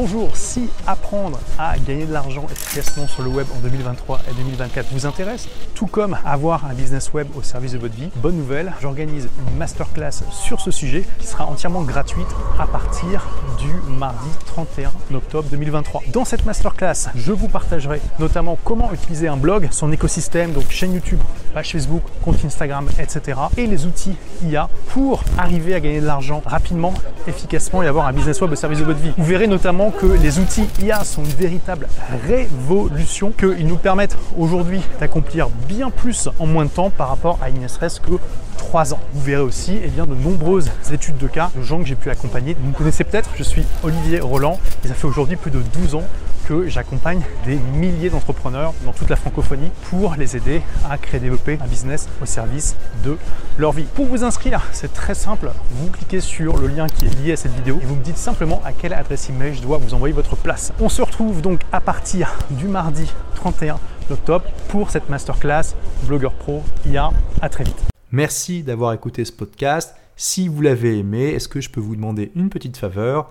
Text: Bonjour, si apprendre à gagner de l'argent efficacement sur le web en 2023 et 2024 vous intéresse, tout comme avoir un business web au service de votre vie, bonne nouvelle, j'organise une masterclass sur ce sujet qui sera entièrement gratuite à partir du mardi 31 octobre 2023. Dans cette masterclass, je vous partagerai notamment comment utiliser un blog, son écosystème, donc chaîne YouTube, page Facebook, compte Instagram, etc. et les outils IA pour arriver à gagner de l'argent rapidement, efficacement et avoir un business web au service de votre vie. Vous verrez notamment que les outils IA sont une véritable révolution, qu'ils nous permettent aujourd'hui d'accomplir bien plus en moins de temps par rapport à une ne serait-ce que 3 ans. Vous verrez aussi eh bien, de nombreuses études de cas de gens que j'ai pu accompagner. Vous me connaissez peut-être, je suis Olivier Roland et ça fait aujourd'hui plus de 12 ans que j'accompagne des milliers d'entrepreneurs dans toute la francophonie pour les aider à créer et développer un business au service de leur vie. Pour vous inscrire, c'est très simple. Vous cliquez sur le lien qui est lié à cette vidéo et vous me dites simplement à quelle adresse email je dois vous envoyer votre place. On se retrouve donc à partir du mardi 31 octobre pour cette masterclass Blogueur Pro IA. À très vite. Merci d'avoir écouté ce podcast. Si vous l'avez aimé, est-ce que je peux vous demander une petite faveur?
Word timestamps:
Bonjour, 0.00 0.36
si 0.36 0.68
apprendre 0.86 1.40
à 1.58 1.76
gagner 1.76 2.04
de 2.04 2.12
l'argent 2.12 2.46
efficacement 2.48 3.08
sur 3.08 3.24
le 3.24 3.30
web 3.30 3.48
en 3.52 3.58
2023 3.58 4.20
et 4.30 4.34
2024 4.34 4.92
vous 4.92 5.06
intéresse, 5.06 5.48
tout 5.74 5.88
comme 5.88 6.16
avoir 6.24 6.66
un 6.66 6.72
business 6.72 7.12
web 7.12 7.26
au 7.36 7.42
service 7.42 7.72
de 7.72 7.78
votre 7.78 7.96
vie, 7.96 8.08
bonne 8.14 8.36
nouvelle, 8.36 8.72
j'organise 8.80 9.28
une 9.50 9.56
masterclass 9.58 10.22
sur 10.30 10.60
ce 10.60 10.70
sujet 10.70 11.04
qui 11.18 11.26
sera 11.26 11.46
entièrement 11.46 11.82
gratuite 11.82 12.28
à 12.60 12.68
partir 12.68 13.26
du 13.58 13.72
mardi 13.98 14.28
31 14.46 14.92
octobre 15.16 15.48
2023. 15.50 16.02
Dans 16.12 16.24
cette 16.24 16.46
masterclass, 16.46 17.08
je 17.16 17.32
vous 17.32 17.48
partagerai 17.48 18.00
notamment 18.20 18.56
comment 18.62 18.92
utiliser 18.92 19.26
un 19.26 19.36
blog, 19.36 19.66
son 19.72 19.90
écosystème, 19.90 20.52
donc 20.52 20.70
chaîne 20.70 20.94
YouTube, 20.94 21.18
page 21.54 21.72
Facebook, 21.72 22.02
compte 22.24 22.44
Instagram, 22.44 22.86
etc. 23.00 23.36
et 23.56 23.66
les 23.66 23.84
outils 23.84 24.14
IA 24.44 24.68
pour 24.90 25.24
arriver 25.36 25.74
à 25.74 25.80
gagner 25.80 26.00
de 26.00 26.06
l'argent 26.06 26.40
rapidement, 26.46 26.94
efficacement 27.26 27.82
et 27.82 27.88
avoir 27.88 28.06
un 28.06 28.12
business 28.12 28.40
web 28.40 28.52
au 28.52 28.54
service 28.54 28.78
de 28.78 28.84
votre 28.84 29.00
vie. 29.00 29.10
Vous 29.18 29.24
verrez 29.24 29.48
notamment 29.48 29.87
que 29.90 30.06
les 30.06 30.38
outils 30.38 30.66
IA 30.82 31.04
sont 31.04 31.24
une 31.24 31.30
véritable 31.30 31.88
révolution, 32.26 33.32
qu'ils 33.32 33.66
nous 33.66 33.76
permettent 33.76 34.16
aujourd'hui 34.36 34.80
d'accomplir 35.00 35.48
bien 35.68 35.90
plus 35.90 36.28
en 36.38 36.46
moins 36.46 36.64
de 36.64 36.70
temps 36.70 36.90
par 36.90 37.08
rapport 37.08 37.38
à 37.42 37.48
une 37.48 37.60
ne 37.60 37.68
serait-ce 37.68 38.00
que 38.00 38.12
3 38.56 38.94
ans. 38.94 39.00
Vous 39.14 39.22
verrez 39.22 39.42
aussi 39.42 39.78
eh 39.82 39.88
bien, 39.88 40.06
de 40.06 40.14
nombreuses 40.14 40.70
études 40.92 41.18
de 41.18 41.26
cas 41.26 41.50
de 41.56 41.62
gens 41.62 41.78
que 41.78 41.86
j'ai 41.86 41.94
pu 41.94 42.10
accompagner. 42.10 42.56
Vous 42.60 42.68
me 42.68 42.74
connaissez 42.74 43.04
peut-être, 43.04 43.30
je 43.36 43.42
suis 43.42 43.64
Olivier 43.82 44.20
Roland 44.20 44.58
et 44.84 44.88
ça 44.88 44.94
fait 44.94 45.06
aujourd'hui 45.06 45.36
plus 45.36 45.50
de 45.50 45.60
12 45.80 45.94
ans 45.96 46.04
que 46.48 46.66
j'accompagne 46.66 47.20
des 47.44 47.56
milliers 47.56 48.08
d'entrepreneurs 48.08 48.72
dans 48.86 48.92
toute 48.92 49.10
la 49.10 49.16
francophonie 49.16 49.70
pour 49.90 50.14
les 50.14 50.34
aider 50.34 50.62
à 50.88 50.96
créer 50.96 51.18
et 51.18 51.20
développer 51.20 51.58
un 51.60 51.66
business 51.66 52.08
au 52.22 52.26
service 52.26 52.74
de 53.04 53.18
leur 53.58 53.72
vie. 53.72 53.84
Pour 53.94 54.06
vous 54.06 54.24
inscrire, 54.24 54.62
c'est 54.72 54.94
très 54.94 55.14
simple. 55.14 55.50
Vous 55.72 55.90
cliquez 55.90 56.20
sur 56.20 56.56
le 56.56 56.68
lien 56.68 56.86
qui 56.86 57.04
est 57.04 57.22
lié 57.22 57.32
à 57.32 57.36
cette 57.36 57.52
vidéo 57.52 57.78
et 57.82 57.84
vous 57.84 57.96
me 57.96 58.02
dites 58.02 58.16
simplement 58.16 58.62
à 58.64 58.72
quelle 58.72 58.94
adresse 58.94 59.28
email 59.28 59.54
je 59.54 59.60
dois 59.60 59.76
vous 59.76 59.92
envoyer 59.92 60.14
votre 60.14 60.36
place. 60.36 60.72
On 60.80 60.88
se 60.88 61.02
retrouve 61.02 61.42
donc 61.42 61.60
à 61.70 61.82
partir 61.82 62.34
du 62.48 62.66
mardi 62.66 63.12
31 63.34 63.78
octobre 64.10 64.46
pour 64.68 64.90
cette 64.90 65.10
masterclass 65.10 65.74
Blogueur 66.04 66.32
Pro 66.32 66.62
IA. 66.86 67.10
À 67.42 67.50
très 67.50 67.64
vite. 67.64 67.82
Merci 68.10 68.62
d'avoir 68.62 68.94
écouté 68.94 69.26
ce 69.26 69.32
podcast. 69.32 69.94
Si 70.16 70.48
vous 70.48 70.62
l'avez 70.62 70.98
aimé, 70.98 71.24
est-ce 71.28 71.46
que 71.46 71.60
je 71.60 71.68
peux 71.68 71.80
vous 71.80 71.94
demander 71.94 72.32
une 72.34 72.48
petite 72.48 72.78
faveur? 72.78 73.30